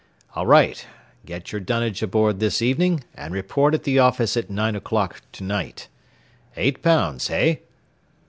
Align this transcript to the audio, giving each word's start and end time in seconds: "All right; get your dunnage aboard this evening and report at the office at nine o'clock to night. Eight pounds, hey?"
"All 0.33 0.47
right; 0.47 0.83
get 1.27 1.51
your 1.51 1.61
dunnage 1.61 2.01
aboard 2.01 2.39
this 2.39 2.59
evening 2.59 3.03
and 3.13 3.35
report 3.35 3.75
at 3.75 3.83
the 3.83 3.99
office 3.99 4.35
at 4.35 4.49
nine 4.49 4.75
o'clock 4.75 5.21
to 5.33 5.43
night. 5.43 5.89
Eight 6.57 6.81
pounds, 6.81 7.27
hey?" 7.27 7.61